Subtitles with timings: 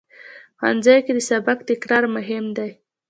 [0.59, 2.71] ښوونځی کې د سبق تکرار مهم دی